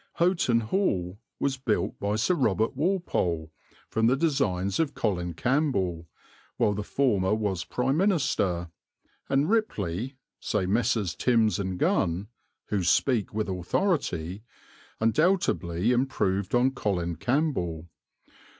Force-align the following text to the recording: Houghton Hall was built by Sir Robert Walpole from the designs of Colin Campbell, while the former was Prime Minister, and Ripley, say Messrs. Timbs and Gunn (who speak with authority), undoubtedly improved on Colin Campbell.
Houghton 0.13 0.61
Hall 0.61 1.19
was 1.39 1.57
built 1.57 1.99
by 1.99 2.15
Sir 2.15 2.33
Robert 2.33 2.75
Walpole 2.75 3.51
from 3.87 4.07
the 4.07 4.17
designs 4.17 4.79
of 4.79 4.95
Colin 4.95 5.35
Campbell, 5.35 6.07
while 6.57 6.73
the 6.73 6.81
former 6.83 7.35
was 7.35 7.63
Prime 7.65 7.97
Minister, 7.97 8.71
and 9.29 9.47
Ripley, 9.47 10.15
say 10.39 10.65
Messrs. 10.65 11.13
Timbs 11.15 11.59
and 11.59 11.77
Gunn 11.77 12.29
(who 12.69 12.81
speak 12.81 13.31
with 13.31 13.47
authority), 13.47 14.41
undoubtedly 14.99 15.91
improved 15.91 16.55
on 16.55 16.71
Colin 16.71 17.15
Campbell. 17.17 17.87